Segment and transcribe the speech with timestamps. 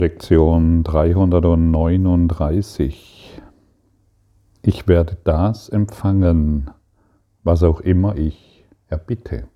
[0.00, 3.40] Lektion 339.
[4.62, 6.70] Ich werde das empfangen,
[7.44, 9.46] was auch immer ich erbitte.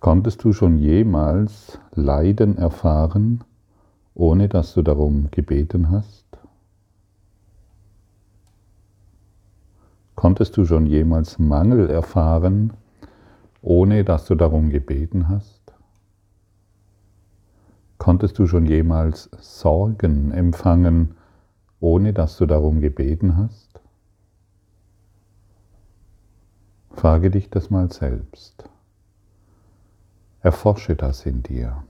[0.00, 3.44] Konntest du schon jemals Leiden erfahren,
[4.12, 6.26] ohne dass du darum gebeten hast?
[10.16, 12.74] Konntest du schon jemals Mangel erfahren,
[13.62, 15.53] ohne dass du darum gebeten hast?
[18.04, 21.14] Konntest du schon jemals Sorgen empfangen,
[21.80, 23.80] ohne dass du darum gebeten hast?
[26.90, 28.68] Frage dich das mal selbst.
[30.42, 31.82] Erforsche das in dir.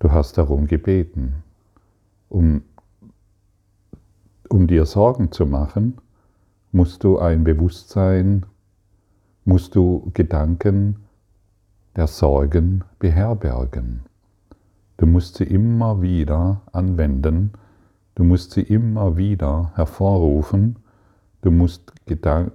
[0.00, 1.44] Du hast darum gebeten,
[2.30, 2.64] um,
[4.48, 6.00] um dir Sorgen zu machen,
[6.72, 8.44] musst du ein Bewusstsein,
[9.44, 10.96] musst du Gedanken
[11.96, 14.02] der Sorgen beherbergen.
[14.96, 17.52] Du musst sie immer wieder anwenden,
[18.14, 20.76] du musst sie immer wieder hervorrufen,
[21.42, 21.92] du musst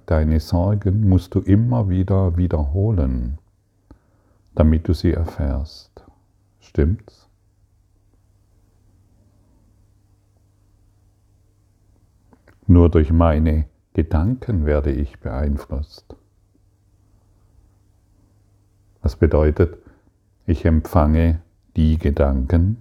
[0.06, 3.38] deine Sorgen musst du immer wieder wiederholen,
[4.56, 6.06] damit du sie erfährst.
[6.60, 7.28] Stimmt's?
[12.66, 16.16] Nur durch meine Gedanken werde ich beeinflusst.
[19.08, 19.78] Das bedeutet,
[20.48, 21.40] ich empfange
[21.78, 22.78] die Gedanken,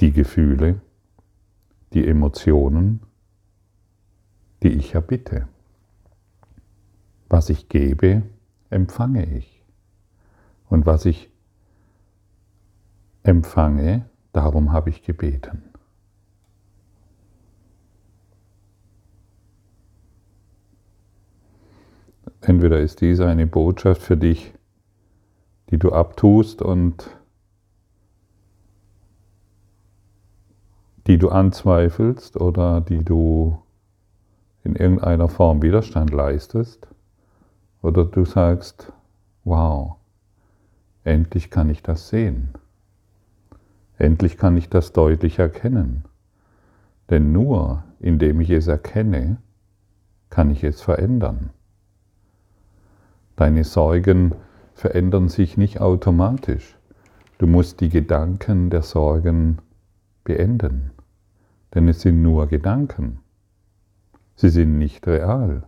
[0.00, 0.78] die Gefühle,
[1.94, 3.00] die Emotionen,
[4.62, 5.48] die ich erbitte.
[7.30, 8.22] Was ich gebe,
[8.68, 9.64] empfange ich.
[10.68, 11.30] Und was ich
[13.22, 15.62] empfange, darum habe ich gebeten.
[22.40, 24.54] Entweder ist dies eine Botschaft für dich,
[25.70, 27.10] die du abtust und
[31.06, 33.58] die du anzweifelst oder die du
[34.62, 36.86] in irgendeiner Form Widerstand leistest,
[37.80, 38.92] oder du sagst,
[39.44, 39.96] wow,
[41.04, 42.50] endlich kann ich das sehen.
[43.96, 46.04] Endlich kann ich das deutlich erkennen.
[47.08, 49.38] Denn nur indem ich es erkenne,
[50.28, 51.50] kann ich es verändern.
[53.38, 54.34] Deine Sorgen
[54.74, 56.76] verändern sich nicht automatisch.
[57.38, 59.58] Du musst die Gedanken der Sorgen
[60.24, 60.90] beenden,
[61.72, 63.20] denn es sind nur Gedanken.
[64.34, 65.62] Sie sind nicht real.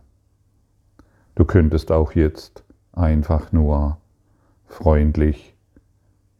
[1.35, 3.99] Du könntest auch jetzt einfach nur
[4.65, 5.55] freundlich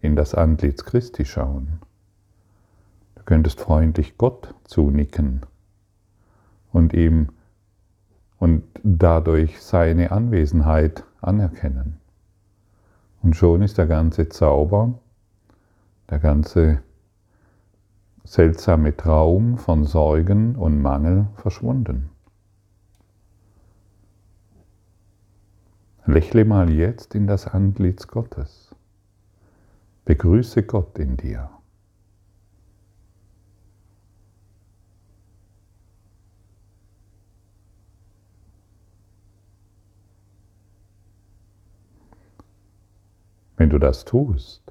[0.01, 1.79] in das Antlitz Christi schauen.
[3.15, 5.43] Du könntest freundlich Gott zunicken
[6.73, 7.29] und ihm
[8.37, 11.97] und dadurch seine Anwesenheit anerkennen.
[13.21, 14.99] Und schon ist der ganze Zauber,
[16.09, 16.81] der ganze
[18.23, 22.09] seltsame Traum von Sorgen und Mangel verschwunden.
[26.05, 28.75] Lächle mal jetzt in das Antlitz Gottes.
[30.05, 31.49] Begrüße Gott in dir.
[43.61, 44.63] Wenn du das tust,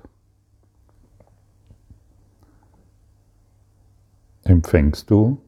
[4.42, 5.40] empfängst du,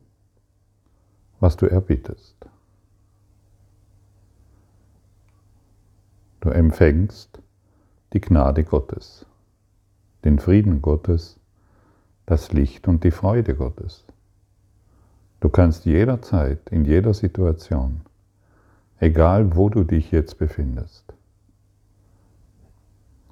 [1.40, 2.36] was du erbittest.
[6.38, 7.42] Du empfängst
[8.12, 9.26] die Gnade Gottes,
[10.24, 11.40] den Frieden Gottes,
[12.26, 14.04] das Licht und die Freude Gottes.
[15.40, 18.02] Du kannst jederzeit, in jeder Situation,
[19.00, 21.12] egal wo du dich jetzt befindest,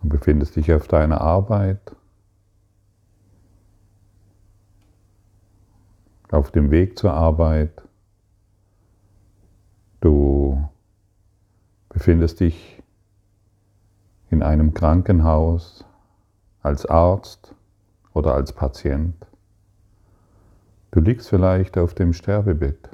[0.03, 1.95] Du befindest dich auf deiner Arbeit,
[6.31, 7.83] auf dem Weg zur Arbeit.
[10.01, 10.69] Du
[11.89, 12.83] befindest dich
[14.31, 15.85] in einem Krankenhaus
[16.63, 17.55] als Arzt
[18.15, 19.27] oder als Patient.
[20.93, 22.89] Du liegst vielleicht auf dem Sterbebett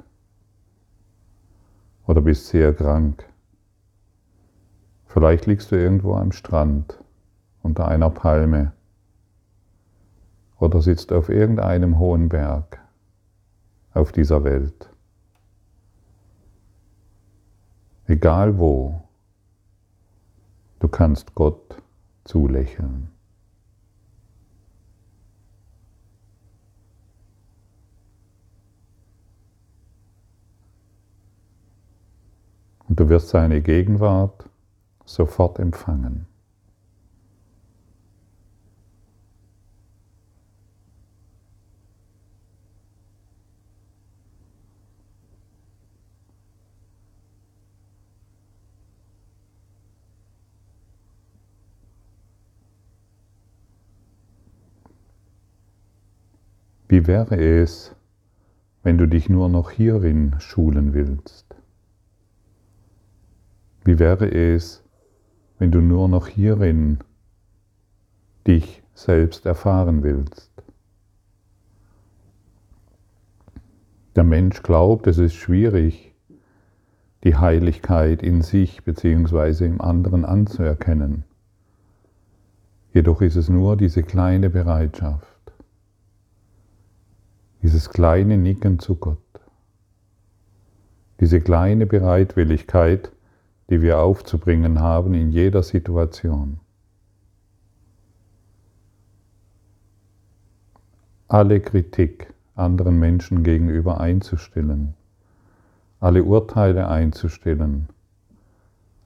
[2.05, 3.27] oder bist sehr krank.
[5.07, 7.03] Vielleicht liegst du irgendwo am Strand
[7.63, 8.73] unter einer Palme
[10.59, 12.79] oder sitzt auf irgendeinem hohen Berg
[13.93, 14.89] auf dieser Welt.
[18.05, 19.01] Egal wo,
[20.79, 21.81] du kannst Gott
[22.23, 23.09] zulächeln.
[32.87, 34.49] Und du wirst seine Gegenwart
[35.07, 36.27] sofort empfangen.
[56.89, 57.95] Wie wäre es,
[58.83, 61.55] wenn du dich nur noch hierin schulen willst?
[63.83, 64.86] Wie wäre es,
[65.59, 66.99] wenn du nur noch hierin
[68.45, 70.51] dich selbst erfahren willst?
[74.15, 76.15] Der Mensch glaubt, es ist schwierig,
[77.23, 79.65] die Heiligkeit in sich bzw.
[79.65, 81.23] im anderen anzuerkennen.
[82.93, 85.37] Jedoch ist es nur diese kleine Bereitschaft
[87.67, 89.17] dieses kleine Nicken zu Gott,
[91.19, 93.11] diese kleine Bereitwilligkeit,
[93.69, 96.59] die wir aufzubringen haben in jeder Situation.
[101.27, 104.95] Alle Kritik anderen Menschen gegenüber einzustellen,
[105.99, 107.89] alle Urteile einzustellen,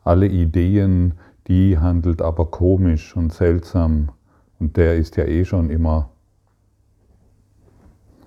[0.04, 1.14] alle Ideen,
[1.48, 4.10] die handelt aber komisch und seltsam
[4.60, 6.10] und der ist ja eh schon immer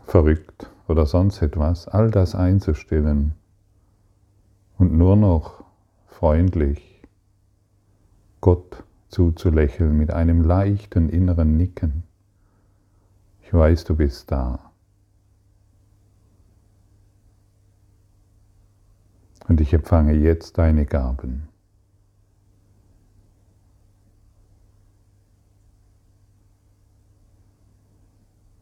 [0.07, 3.35] verrückt oder sonst etwas, all das einzustellen
[4.79, 5.64] und nur noch
[6.25, 7.03] freundlich
[8.41, 12.03] Gott zuzulächeln mit einem leichten inneren Nicken.
[13.43, 14.73] Ich weiß, du bist da.
[19.49, 21.47] Und ich empfange jetzt deine Gaben.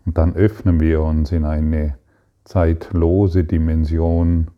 [0.04, 1.96] Und dann öffnen wir uns in eine
[2.42, 4.50] zeitlose Dimension,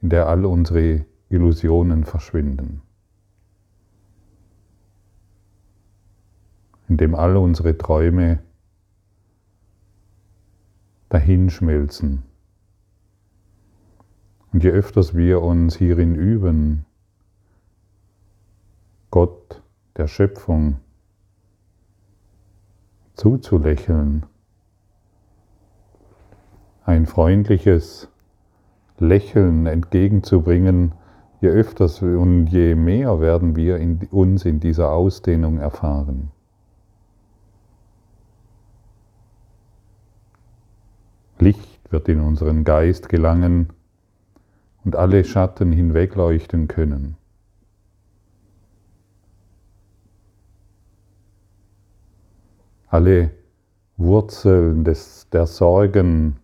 [0.00, 2.82] in der all unsere Illusionen verschwinden,
[6.88, 8.40] in dem all unsere Träume
[11.08, 12.24] dahinschmelzen.
[14.52, 16.84] Und je öfters wir uns hierin üben,
[19.12, 19.62] Gott
[19.96, 20.80] der Schöpfung
[23.14, 24.26] zuzulächeln,
[26.84, 28.08] ein freundliches
[28.98, 30.92] Lächeln entgegenzubringen,
[31.40, 36.30] je öfters und je mehr werden wir in uns in dieser Ausdehnung erfahren.
[41.38, 43.70] Licht wird in unseren Geist gelangen
[44.84, 47.16] und alle Schatten hinwegleuchten können.
[52.88, 53.30] Alle
[53.96, 56.36] Wurzeln des, der Sorgen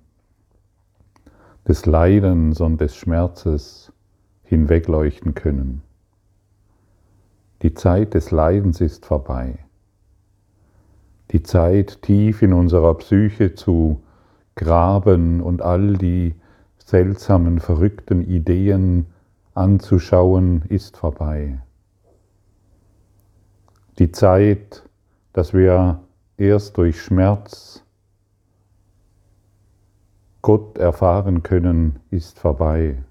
[1.68, 3.92] des Leidens und des Schmerzes
[4.46, 5.82] hinwegleuchten können.
[7.62, 9.58] Die Zeit des Leidens ist vorbei.
[11.32, 14.02] Die Zeit tief in unserer Psyche zu
[14.54, 16.34] graben und all die
[16.78, 19.06] seltsamen, verrückten Ideen
[19.54, 21.60] anzuschauen, ist vorbei.
[23.98, 24.88] Die Zeit,
[25.32, 26.00] dass wir
[26.36, 27.82] erst durch Schmerz
[30.42, 33.02] Gott erfahren können, ist vorbei.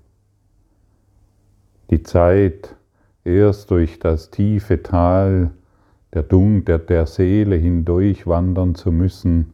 [1.89, 2.75] Die Zeit,
[3.23, 5.51] erst durch das tiefe Tal
[6.13, 9.53] der, Dung, der, der Seele hindurch wandern zu müssen,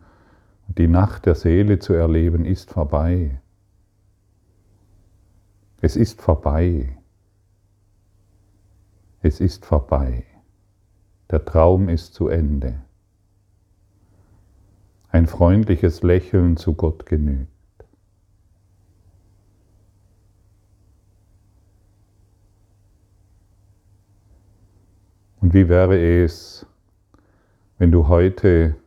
[0.68, 3.42] die Nacht der Seele zu erleben, ist vorbei.
[5.82, 6.98] Es ist vorbei.
[9.22, 10.24] Es ist vorbei.
[11.30, 12.82] Der Traum ist zu Ende.
[15.10, 17.61] Ein freundliches Lächeln zu Gott genügt.
[25.52, 26.66] Und wie wäre es,
[27.78, 28.78] wenn du heute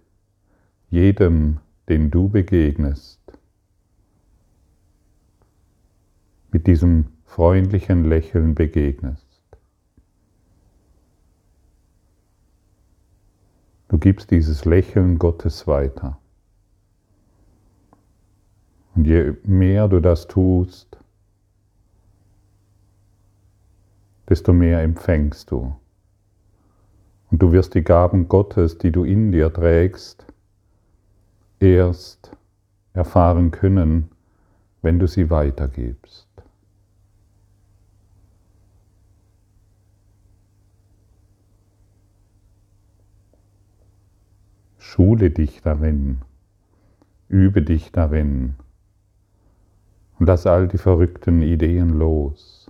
[0.88, 3.20] jedem, den du begegnest,
[6.52, 9.26] mit diesem freundlichen Lächeln begegnest?
[13.88, 16.18] Du gibst dieses Lächeln Gottes weiter.
[18.94, 20.96] Und je mehr du das tust,
[24.26, 25.76] desto mehr empfängst du.
[27.34, 30.24] Und du wirst die Gaben Gottes, die du in dir trägst,
[31.58, 32.30] erst
[32.92, 34.08] erfahren können,
[34.82, 36.28] wenn du sie weitergibst.
[44.78, 46.18] Schule dich darin,
[47.28, 48.54] übe dich darin
[50.20, 52.63] und lass all die verrückten Ideen los.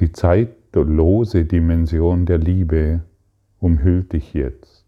[0.00, 3.02] Die zeitlose Dimension der Liebe
[3.60, 4.84] umhüllt dich jetzt.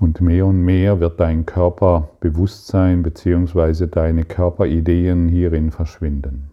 [0.00, 3.88] Und mehr und mehr wird dein Körperbewusstsein bzw.
[3.88, 6.50] deine Körperideen hierin verschwinden.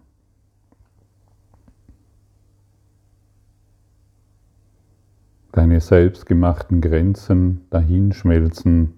[5.52, 8.94] Deine selbstgemachten Grenzen dahinschmelzen,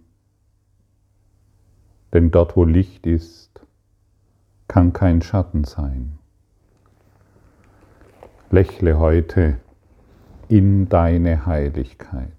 [2.15, 3.48] denn dort wo Licht ist,
[4.69, 6.19] kann kein Schatten sein.
[8.51, 9.59] Lächle heute
[10.49, 12.33] in deine Heiligkeit.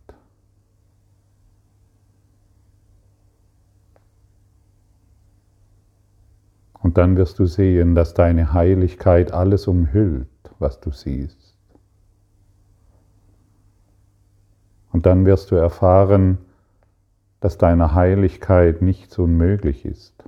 [6.81, 10.27] Und dann wirst du sehen, dass deine Heiligkeit alles umhüllt,
[10.59, 11.55] was du siehst.
[14.91, 16.39] Und dann wirst du erfahren,
[17.41, 20.18] dass deiner Heiligkeit nichts unmöglich ist,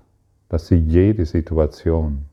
[0.51, 2.25] dass sie jede Situation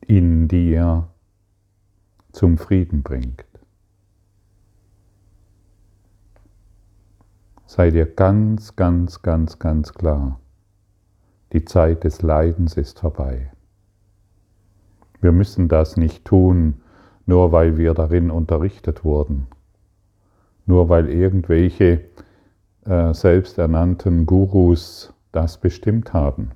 [0.00, 1.06] in dir
[2.32, 3.44] zum Frieden bringt.
[7.66, 10.40] Sei dir ganz, ganz, ganz, ganz klar,
[11.52, 13.52] die Zeit des Leidens ist vorbei.
[15.20, 16.80] Wir müssen das nicht tun,
[17.26, 19.46] nur weil wir darin unterrichtet wurden,
[20.64, 22.02] nur weil irgendwelche
[22.84, 26.52] äh, selbsternannten Gurus das bestimmt haben.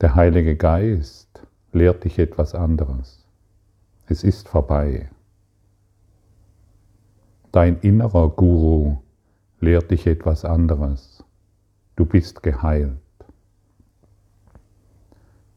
[0.00, 3.26] Der Heilige Geist lehrt dich etwas anderes.
[4.06, 5.10] Es ist vorbei.
[7.52, 8.98] Dein innerer Guru
[9.60, 11.24] lehrt dich etwas anderes.
[11.96, 12.98] Du bist geheilt.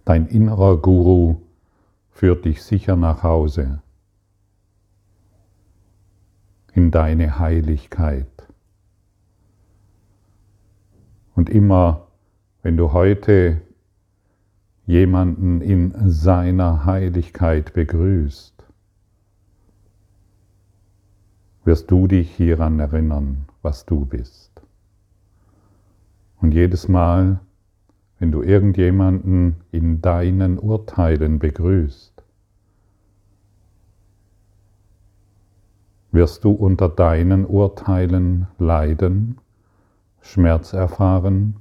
[0.05, 1.37] Dein innerer Guru
[2.09, 3.81] führt dich sicher nach Hause
[6.73, 8.27] in deine Heiligkeit.
[11.41, 12.05] Und immer,
[12.61, 13.61] wenn du heute
[14.85, 18.63] jemanden in seiner Heiligkeit begrüßt,
[21.65, 24.51] wirst du dich hieran erinnern, was du bist.
[26.41, 27.39] Und jedes Mal,
[28.19, 32.23] wenn du irgendjemanden in deinen Urteilen begrüßt,
[36.11, 39.39] wirst du unter deinen Urteilen leiden,
[40.21, 41.57] Schmerz erfahren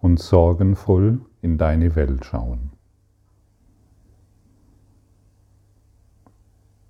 [0.00, 2.70] und sorgenvoll in deine Welt schauen.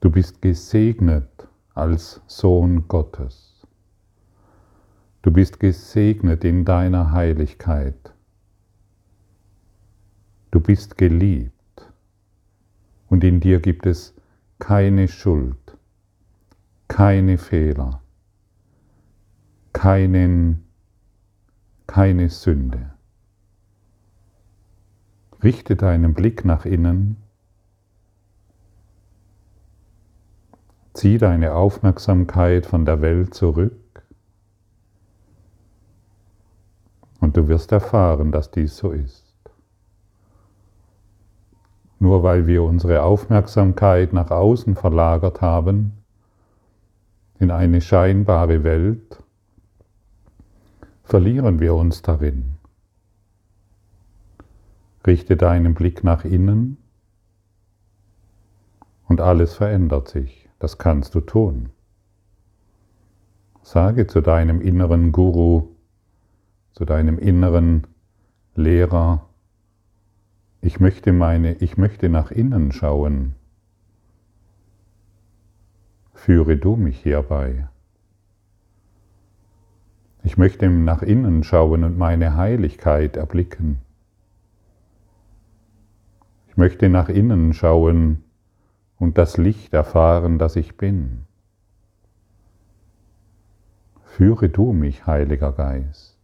[0.00, 3.66] Du bist gesegnet als Sohn Gottes.
[5.22, 8.14] Du bist gesegnet in deiner Heiligkeit.
[10.52, 11.92] Du bist geliebt
[13.08, 14.14] und in dir gibt es
[14.58, 15.76] keine Schuld,
[16.88, 18.00] keine Fehler,
[19.72, 20.65] keinen,
[21.86, 22.90] keine Sünde.
[25.42, 27.16] Richte deinen Blick nach innen.
[30.94, 34.02] Zieh deine Aufmerksamkeit von der Welt zurück.
[37.20, 39.24] Und du wirst erfahren, dass dies so ist.
[41.98, 45.92] Nur weil wir unsere Aufmerksamkeit nach außen verlagert haben,
[47.38, 49.22] in eine scheinbare Welt,
[51.06, 52.56] verlieren wir uns darin.
[55.06, 56.78] Richte deinen Blick nach innen
[59.06, 60.48] und alles verändert sich.
[60.58, 61.70] Das kannst du tun.
[63.62, 65.68] Sage zu deinem inneren Guru,
[66.72, 67.86] zu deinem inneren
[68.56, 69.28] Lehrer,
[70.60, 73.36] ich möchte meine, ich möchte nach innen schauen.
[76.14, 77.68] Führe du mich hierbei.
[80.26, 83.78] Ich möchte nach innen schauen und meine Heiligkeit erblicken.
[86.48, 88.24] Ich möchte nach innen schauen
[88.98, 91.26] und das Licht erfahren, das ich bin.
[94.02, 96.15] Führe du mich, Heiliger Geist.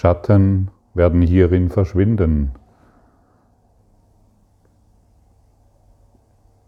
[0.00, 2.52] Schatten werden hierin verschwinden,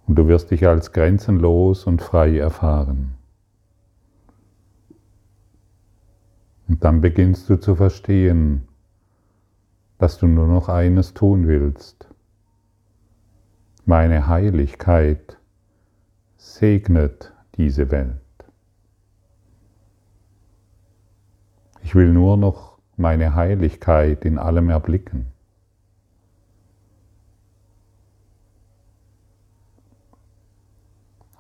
[0.09, 3.15] Und du wirst dich als grenzenlos und frei erfahren.
[6.67, 8.67] Und dann beginnst du zu verstehen,
[9.99, 12.09] dass du nur noch eines tun willst.
[13.85, 15.39] Meine Heiligkeit
[16.37, 18.17] segnet diese Welt.
[21.83, 22.70] Ich will nur noch
[23.01, 25.27] meine Heiligkeit in allem erblicken.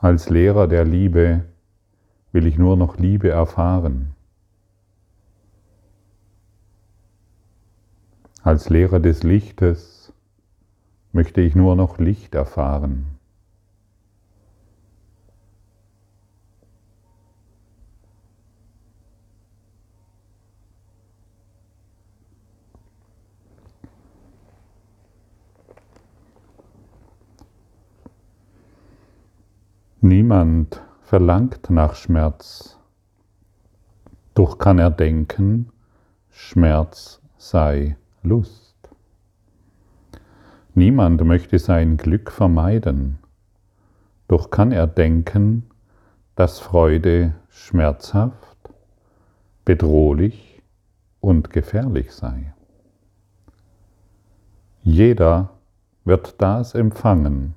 [0.01, 1.45] Als Lehrer der Liebe
[2.33, 4.15] will ich nur noch Liebe erfahren.
[8.43, 10.15] Als Lehrer des Lichtes
[11.13, 13.20] möchte ich nur noch Licht erfahren.
[30.03, 32.79] Niemand verlangt nach Schmerz,
[34.33, 35.69] doch kann er denken,
[36.31, 38.77] Schmerz sei Lust.
[40.73, 43.19] Niemand möchte sein Glück vermeiden,
[44.27, 45.69] doch kann er denken,
[46.35, 48.57] dass Freude schmerzhaft,
[49.67, 50.63] bedrohlich
[51.21, 52.55] und gefährlich sei.
[54.83, 55.51] Jeder
[56.07, 57.53] wird das empfangen,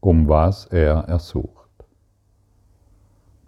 [0.00, 1.57] um was er ersucht.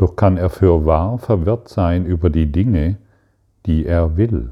[0.00, 2.96] Doch kann er für wahr verwirrt sein über die Dinge,
[3.66, 4.50] die er will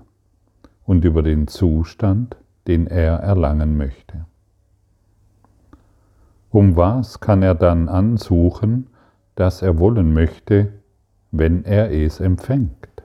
[0.85, 2.37] und über den Zustand,
[2.67, 4.27] den er erlangen möchte.
[6.51, 8.89] Um was kann er dann ansuchen,
[9.37, 10.75] das er wollen möchte,
[11.31, 13.03] wenn er es empfängt?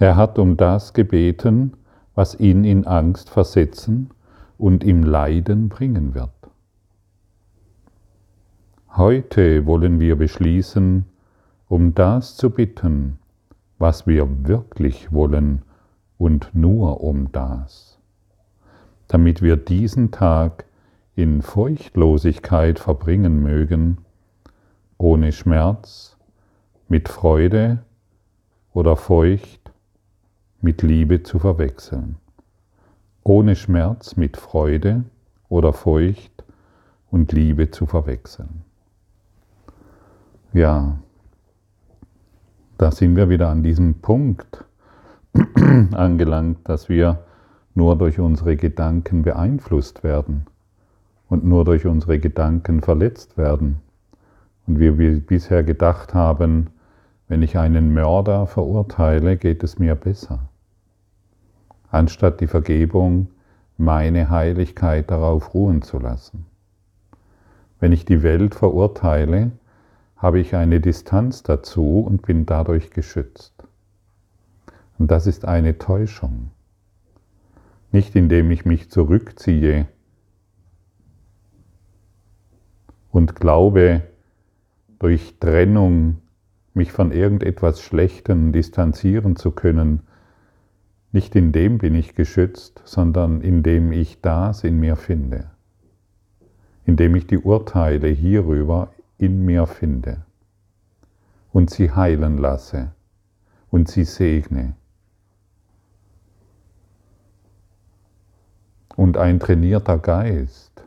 [0.00, 1.74] Er hat um das gebeten,
[2.16, 4.10] was ihn in Angst versetzen
[4.58, 6.39] und ihm Leiden bringen wird.
[8.96, 11.04] Heute wollen wir beschließen,
[11.68, 13.20] um das zu bitten,
[13.78, 15.62] was wir wirklich wollen
[16.18, 18.00] und nur um das,
[19.06, 20.64] damit wir diesen Tag
[21.14, 23.98] in Furchtlosigkeit verbringen mögen,
[24.98, 26.16] ohne Schmerz,
[26.88, 27.84] mit Freude
[28.72, 29.70] oder Furcht
[30.60, 32.16] mit Liebe zu verwechseln,
[33.22, 35.04] ohne Schmerz mit Freude
[35.48, 36.42] oder Furcht
[37.12, 38.64] und Liebe zu verwechseln.
[40.52, 40.98] Ja,
[42.76, 44.64] da sind wir wieder an diesem Punkt
[45.92, 47.20] angelangt, dass wir
[47.76, 50.46] nur durch unsere Gedanken beeinflusst werden
[51.28, 53.80] und nur durch unsere Gedanken verletzt werden.
[54.66, 56.70] Und wir, wir bisher gedacht haben,
[57.28, 60.48] wenn ich einen Mörder verurteile, geht es mir besser.
[61.92, 63.28] Anstatt die Vergebung,
[63.78, 66.46] meine Heiligkeit darauf ruhen zu lassen.
[67.78, 69.52] Wenn ich die Welt verurteile,
[70.20, 73.54] habe ich eine Distanz dazu und bin dadurch geschützt.
[74.98, 76.50] Und das ist eine Täuschung.
[77.90, 79.88] Nicht indem ich mich zurückziehe
[83.10, 84.02] und glaube,
[84.98, 86.18] durch Trennung
[86.74, 90.02] mich von irgendetwas Schlechtem distanzieren zu können,
[91.12, 95.50] nicht in dem bin ich geschützt, sondern indem ich das in mir finde,
[96.84, 100.22] indem ich die Urteile hierüber in mir finde
[101.52, 102.92] und sie heilen lasse
[103.70, 104.74] und sie segne.
[108.96, 110.84] Und ein trainierter Geist,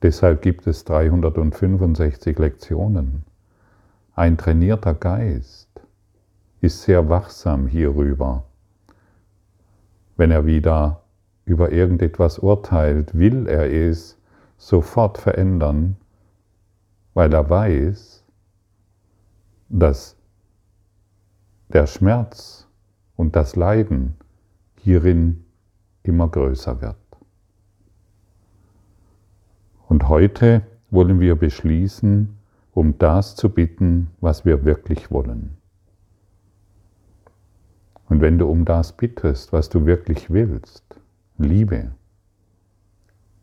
[0.00, 3.24] deshalb gibt es 365 Lektionen,
[4.14, 5.68] ein trainierter Geist
[6.62, 8.44] ist sehr wachsam hierüber.
[10.16, 11.02] Wenn er wieder
[11.44, 14.18] über irgendetwas urteilt, will er es
[14.56, 15.96] sofort verändern
[17.14, 18.24] weil er weiß,
[19.68, 20.16] dass
[21.68, 22.68] der Schmerz
[23.16, 24.16] und das Leiden
[24.80, 25.44] hierin
[26.02, 26.96] immer größer wird.
[29.88, 32.36] Und heute wollen wir beschließen,
[32.72, 35.56] um das zu bitten, was wir wirklich wollen.
[38.08, 41.00] Und wenn du um das bittest, was du wirklich willst,
[41.38, 41.92] Liebe,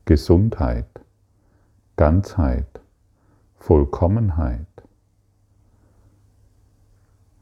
[0.05, 0.87] Gesundheit,
[1.95, 2.81] Ganzheit,
[3.59, 4.65] Vollkommenheit.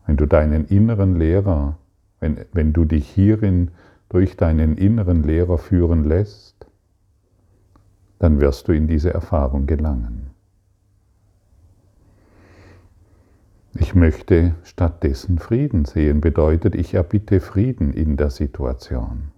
[0.05, 1.77] Wenn du deinen inneren Lehrer,
[2.19, 3.71] wenn, wenn du dich hierin
[4.09, 6.67] durch deinen inneren Lehrer führen lässt,
[8.19, 10.31] dann wirst du in diese Erfahrung gelangen.
[13.75, 19.31] Ich möchte stattdessen Frieden sehen, bedeutet, ich erbitte Frieden in der Situation.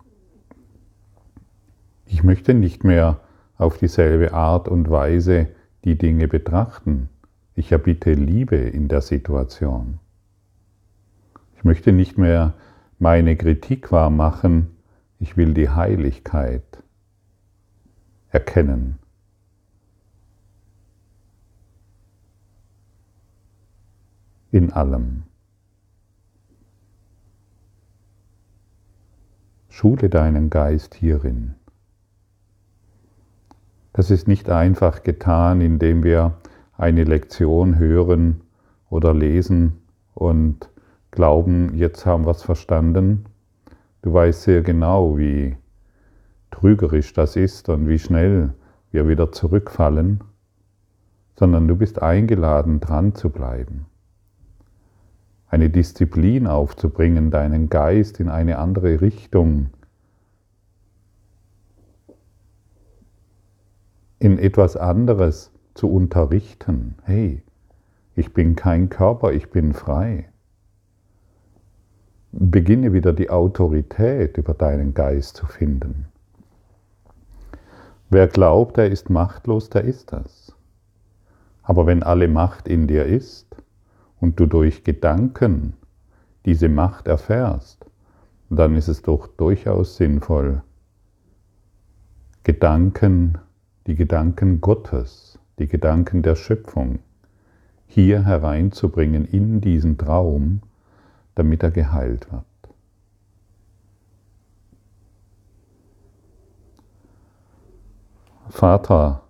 [2.06, 3.20] Ich möchte nicht mehr
[3.58, 5.50] auf dieselbe Art und Weise
[5.84, 7.10] die Dinge betrachten.
[7.56, 10.00] Ich erbitte Liebe in der Situation.
[11.56, 12.54] Ich möchte nicht mehr
[13.00, 14.78] meine Kritik wahrmachen,
[15.20, 16.64] ich will die Heiligkeit
[18.30, 18.98] erkennen.
[24.52, 25.24] In allem.
[29.68, 31.56] Schule deinen Geist hierin.
[34.00, 36.38] Das ist nicht einfach getan, indem wir
[36.78, 38.40] eine Lektion hören
[38.90, 39.82] oder lesen
[40.14, 40.70] und
[41.12, 43.26] glauben, jetzt haben wir es verstanden.
[44.02, 45.58] Du weißt sehr genau, wie
[46.50, 48.54] trügerisch das ist und wie schnell
[48.90, 50.24] wir wieder zurückfallen,
[51.36, 53.86] sondern du bist eingeladen, dran zu bleiben.
[55.50, 59.72] Eine Disziplin aufzubringen, deinen Geist in eine andere Richtung,
[64.20, 66.96] in etwas anderes zu unterrichten.
[67.04, 67.42] Hey,
[68.16, 70.30] ich bin kein Körper, ich bin frei.
[72.32, 76.06] Beginne wieder die Autorität über deinen Geist zu finden.
[78.10, 80.54] Wer glaubt, er ist machtlos, der ist das.
[81.64, 83.56] Aber wenn alle Macht in dir ist
[84.20, 85.74] und du durch Gedanken
[86.46, 87.86] diese Macht erfährst,
[88.50, 90.64] dann ist es doch durchaus sinnvoll,
[92.44, 93.38] Gedanken,
[93.90, 97.00] die Gedanken Gottes, die Gedanken der Schöpfung
[97.88, 100.62] hier hereinzubringen in diesen Traum,
[101.34, 102.44] damit er geheilt wird.
[108.50, 109.24] Vater,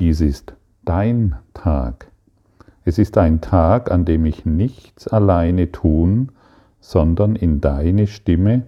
[0.00, 2.10] dies ist dein Tag.
[2.84, 6.32] Es ist ein Tag, an dem ich nichts alleine tun,
[6.80, 8.62] sondern in deine Stimme,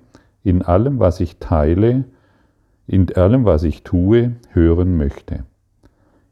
[0.45, 2.05] in allem, was ich teile,
[2.89, 5.45] in allem, was ich tue, hören möchte,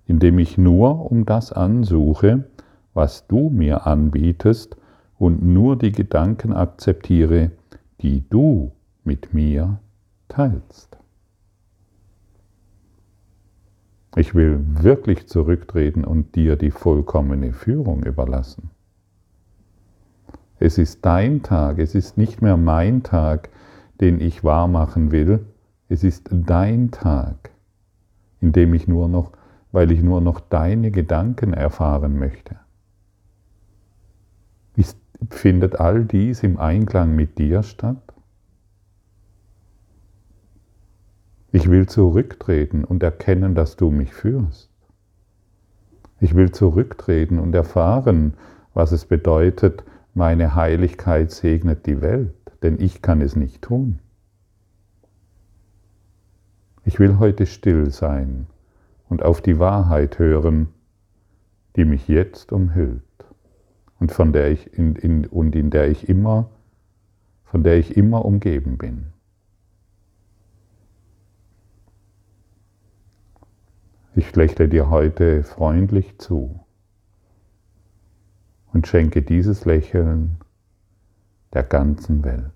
[0.07, 2.45] indem ich nur um das ansuche,
[2.95, 4.77] was du mir anbietest
[5.19, 7.51] und nur die Gedanken akzeptiere,
[8.01, 8.73] die du
[9.05, 9.81] mit mir
[10.29, 10.97] teilst.
[14.17, 18.71] Ich will wirklich zurücktreten und dir die vollkommene Führung überlassen.
[20.59, 23.51] Es ist dein Tag, es ist nicht mehr mein Tag,
[24.01, 25.45] den ich wahrmachen will,
[25.89, 27.51] es ist dein Tag,
[28.41, 29.33] in dem ich nur noch,
[29.73, 32.57] weil ich nur noch deine Gedanken erfahren möchte.
[34.75, 34.99] Ist,
[35.31, 38.03] findet all dies im Einklang mit dir statt?
[41.53, 44.71] Ich will zurücktreten und erkennen, dass du mich führst.
[46.21, 48.35] Ich will zurücktreten und erfahren,
[48.75, 54.01] was es bedeutet, meine Heiligkeit segnet die Welt, denn ich kann es nicht tun.
[56.87, 58.47] Ich will heute still sein
[59.09, 60.69] und auf die Wahrheit hören,
[61.75, 63.03] die mich jetzt umhüllt
[63.99, 66.49] und von der ich in, in, und in der ich immer,
[67.45, 69.09] von der ich immer umgeben bin.
[74.15, 76.61] Ich lächle dir heute freundlich zu
[78.73, 80.37] und schenke dieses Lächeln
[81.53, 82.56] der ganzen Welt.